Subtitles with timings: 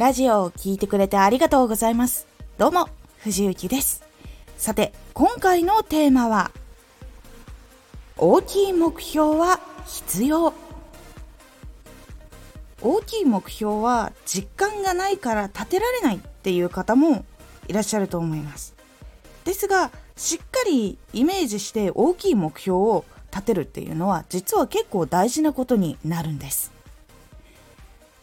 [0.00, 2.26] ラジオを聴いてくれてありがとうございます。
[2.56, 4.02] どうも、藤幸です。
[4.56, 6.52] さて、今回のテーマは、
[8.16, 10.54] 大きい目標は必要。
[12.80, 17.26] 大きい目標は実感がないから立てられないっていう方も
[17.68, 18.74] いらっしゃると思います。
[19.44, 26.79] ですが、しっかりイメージして大きい目標を立てるっていうのは実は結構大事なことになるんです。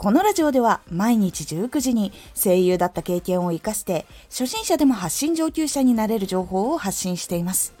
[0.00, 7.74] このラジオでは毎日19時に声優だった経験を活かして初心者でも発信上級者になれる情報を発信しています。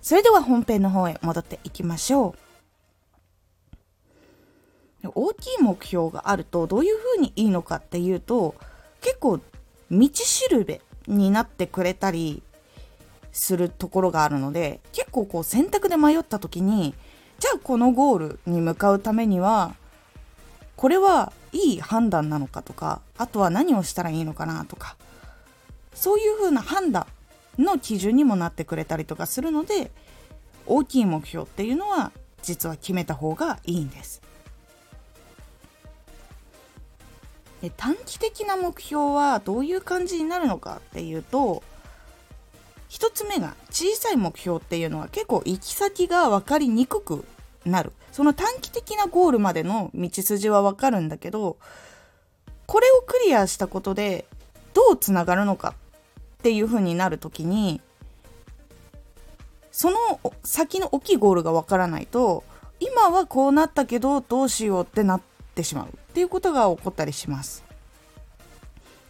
[0.00, 2.36] それでは本編の方へ戻っていきましょ
[5.02, 5.08] う。
[5.16, 8.54] 大きい目標があるとどういうふうにいいのかっていうと
[9.00, 9.40] 結構
[9.90, 12.40] 道しるべになってくれたり
[13.32, 16.94] するところがあるので結構こう選択で迷った時に
[17.40, 19.74] じゃあこのゴールに向かうためには
[20.76, 24.96] これはいい判断なのかとかあとは何をしたらいいのかなとか
[25.94, 27.06] そういう風な判断
[27.58, 29.90] の基準にもなってくれたりとかするので
[30.66, 34.22] 大きい目標っていうのは実は決めた方がいいんです。
[37.62, 41.64] で短期的な目標はどういう感じになるのかっていうと
[42.88, 47.24] 1つ目が小さい目標っていうのは結構行き先が分かりにくく
[47.64, 51.56] なるその短期的なゴールまでの道筋は分かるんだけど
[52.66, 54.24] これをクリアしたことで
[54.74, 55.74] どうつながるのか
[56.38, 57.80] っていう風になる時に
[59.72, 59.96] その
[60.44, 62.44] 先の大きいゴールが分からないと
[62.80, 65.20] 今はこうなったけどどうしようってなっ
[65.54, 67.64] てしまうっていうことが起こったりします。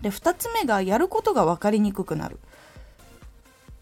[0.00, 2.38] で2つ目がやることが分かりにくくなる。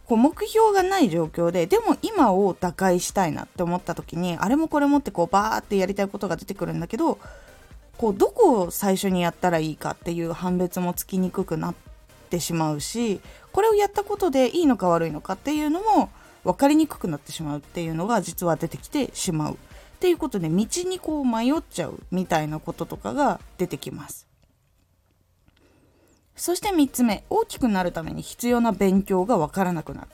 [0.07, 7.19] こう目標がない状況ででも今を打開したいなって思った時にあれもこれもってこうバーってやりたいことが出てくるんだけど
[7.99, 11.75] こうどこを最初にやったらいいかっていう判別もつきにくくなっ
[12.31, 13.21] てしまうし
[13.53, 16.11] これをやったことでいいのか悪いのかっていうのも
[16.45, 19.57] 分かりにくくなってしまうっていうのが実は出てきてしまうっ
[19.99, 24.27] ていうことで道にこう迷っちゃうみたいなこととかが出てきます。
[26.37, 30.09] そして3つ目大きくなるために必要な勉強がわからなくなる。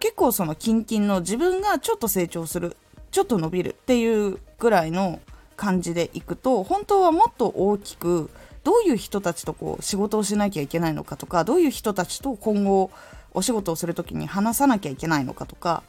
[0.00, 2.76] 結構そのキンキンの自分がちょっと成長する
[3.10, 5.20] ちょっと伸びるっていうぐらいの
[5.56, 8.30] 感じでいくと本当はもっと大きく
[8.62, 12.90] どういう人たちとこう仕事をしなきゃいけないのかとかどういう人たちと今後
[13.32, 15.82] お仕事をする時に話さなきゃいけないのかとか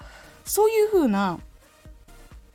[0.43, 1.39] そういうふうな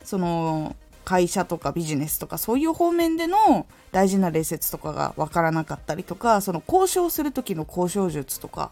[0.03, 8.71] その会社とかビジネスとかそういう方面での大事な礼節とかが分からなかったりとかその交渉する時の交渉術とか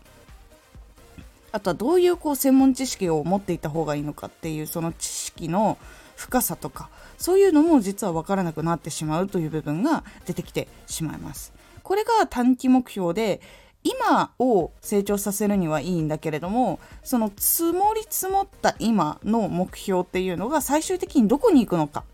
[1.52, 5.78] あとはどういうこう専門知識を持っていた方がいいのかっていうその知識の
[6.16, 11.54] 深さとかそういうのも実は分からなくなってしまうという部分が出てきてしまいます。
[11.84, 13.42] これが短期目標で
[13.84, 22.06] 今を成長させるにはいいんだけれどもその積もり積もった今の目標っていうのが最終的にどこに行くのか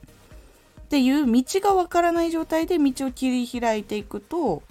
[0.89, 4.63] っていう道がわからない状態で道を切り開いていくと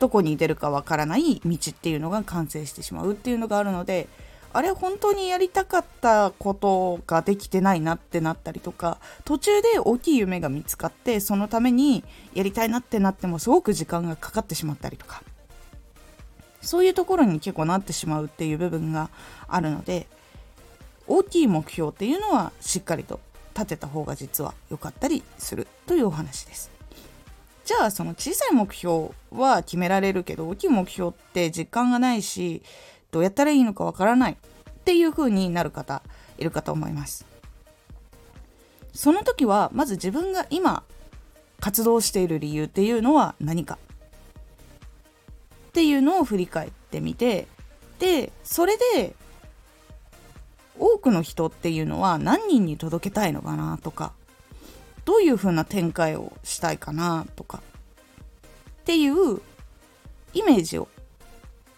[0.00, 4.08] どこに出るかわからない道っていうのが完成してしまうっていうのがあるので
[4.52, 12.02] あれ本当にやりたかったことができてないなってなったりとか途中で大きい夢が見つかってそのために
[12.34, 15.22] やりたいなってなってもすごく時間がかかってしまったりとか
[16.62, 19.08] そういうところに結構なってしまうっていう部分が
[19.46, 20.08] あるので
[21.06, 23.20] 大きい目標っていうのはしっかりと
[23.54, 26.70] 立てた方が実は良かったりするというお話です。
[27.64, 32.62] じゃあその小さい目標は決められるけど大きい目標って実感がないし
[33.10, 34.36] どうやったらいいのかわからないっ
[34.84, 36.02] ていう風になる方
[36.36, 37.24] いるかと思います。
[38.92, 40.84] その時はまず自分が今
[41.60, 43.78] 活動している理由っていうのは何か
[45.68, 47.48] っていうのを振り返ってみて
[47.98, 49.14] でそれで
[50.78, 54.12] 多くの人っていうのは何人に届けたいのかなとか
[55.04, 57.62] どういう風な展開をしたいかなとか
[58.82, 59.40] っていう
[60.32, 60.88] イメージを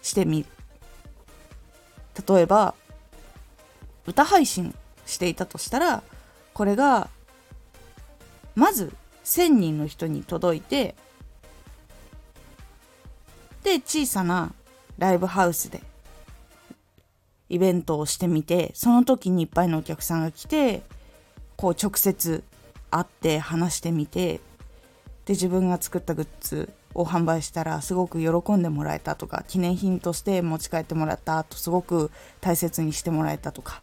[0.01, 0.45] してみる。
[2.27, 2.73] 例えば
[4.07, 4.73] 歌配信
[5.05, 6.01] していたとしたら
[6.53, 7.09] これが
[8.55, 8.93] まず
[9.23, 10.95] 1,000人の人に届いて
[13.63, 14.53] で小さな
[14.97, 15.81] ライブハウスで
[17.49, 20.81] イベントをしてみてその時にいっぱいのお客さんが来て
[21.55, 22.43] こう直接
[22.91, 24.39] 会って話してみて
[25.25, 32.11] で自分が作ったグッズを販売したらすごく喜んでもらえたとか記念品として持ち帰ってもらったとすごく
[32.41, 33.81] 大切にしてもらえたとか。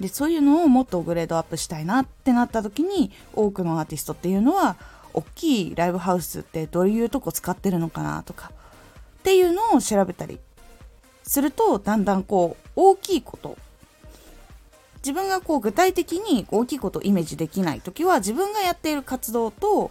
[0.00, 4.76] でそういうのをもっとグレードアップしたいなってなった時に多くのアーティストっていうのは
[5.14, 8.50] 大きいライブハウスってどういうとこ使ってるのかなとか
[9.20, 10.40] っていうのを調べたり
[11.22, 13.56] するとだんだんこう大きいこと
[14.98, 19.90] 自分がこう具体的に大きいことをイメージできない時は自分がやっている活動と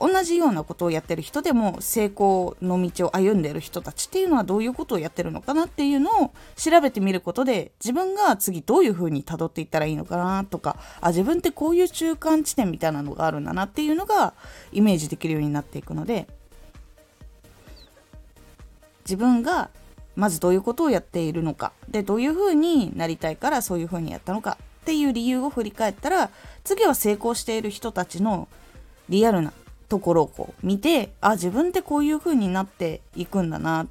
[0.00, 14.34] 同じようなことをやってる人でも成功の道を歩んでいる人たちっていうのはどういうことをやってるのかなっていうのを調べてみることで自分が次どういうふうに辿っていったらいいのかなとかあ自分ってこういう中間地点みたいなのがあるんだなっていうのが
[14.72, 16.28] イメージできるようになっていくので
[19.04, 19.70] 自分が
[20.18, 21.72] まずどういうことをやっているのか。
[21.88, 24.58] でどういうふうになりたいからそういうふうにやったのか。
[24.82, 26.30] っていう理由を振り返ったら
[26.64, 28.48] 次は成功している人たちの
[29.08, 29.52] リアルな
[29.88, 33.86] ところをこう見てあ自分ってこういう風になっていくんだな。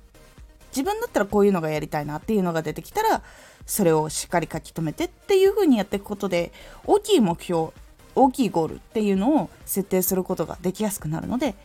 [0.71, 3.23] 自分だったらこういうのがやりたいなっていうのが出てきたら
[3.65, 6.51] それをしっかり書き留めてっていう風にやっていくことで
[6.85, 7.69] 大きい目標
[8.15, 11.55] 大きいゴールっていうのを設定することができやすくなるので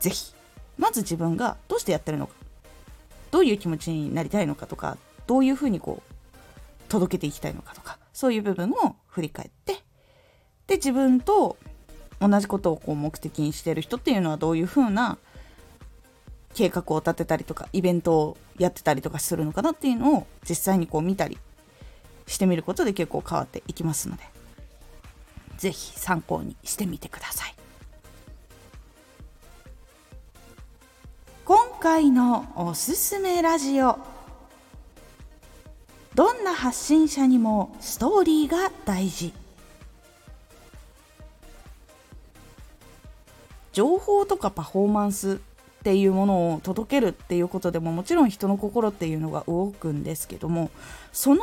[0.00, 0.32] 是非
[0.78, 2.32] まず自分がどうしてやってるのか。
[3.30, 6.12] どういう気持ちになりたいのかとかどういうふうにこう
[6.88, 9.74] 届けていきたいのかとかそういう部分を振り返って
[10.66, 11.56] で自分と
[12.20, 15.18] 同じことをこう目的にしてる人っていうのはどういうふうな
[16.54, 21.38] 計画を立てたりとかイベントをやってたりとかするのかなっていうのを実際にこう見たり
[22.26, 24.22] してみることで結構変わっていきますので
[25.58, 27.59] 是非参考にしてみてください。
[31.80, 33.98] 回のおすすめラジオ。
[36.14, 39.32] どんな発信者にもストーリーが大事。
[43.72, 45.40] 情報とかパフォーマンス
[45.80, 50.70] っていうものを届けるっていうことでももちろん人の心っていうのが動くんですけども
[51.12, 51.42] その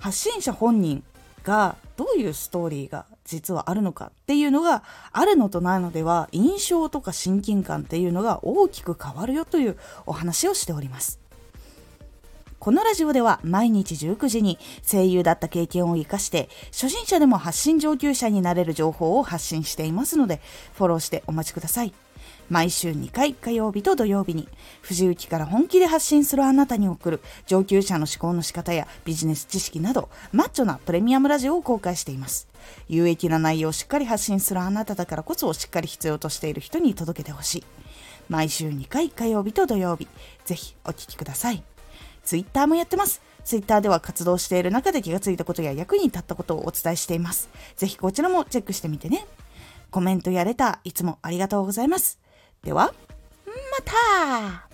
[0.00, 1.04] 発信者本人
[1.42, 11.18] がどういうストーリーが実はあるのかっていうのがあるのとないのでは印象とか親近感っていうのが大きく変わるよというお話をしております。
[12.58, 14.58] このラジオでは毎日19時に
[14.88, 20.40] 声優だった経験を活かして初心者でも発信上級者になれる情報を発信していますので
[20.74, 21.92] フォローしてお待ちください。
[22.52, 24.46] 毎週2回火曜日と土曜日に
[24.82, 32.48] 藤雪から本気で発信するあなたに送る上級者の思考の仕方やビジネス知識などマッチョなプレミアムラジオを公開しています。
[32.90, 37.64] 有益な内容をしっかり発信するあなただからこそしっかり必要としている人に届けてほしい。
[38.28, 40.06] 毎週2回火曜日と土曜日、
[40.44, 41.62] ぜひお聴きください。
[42.22, 43.22] ツイッターもやってます。
[43.46, 47.48] ツイッターでは活動している中で気がついたことや役に立ったことをお伝えしています。
[47.76, 49.24] ぜひこちらもチェックしてみてね。
[49.90, 52.21] コメントやレター、いつもありがとうございます。
[52.64, 52.94] では、
[53.46, 53.52] ま
[53.84, 54.71] た。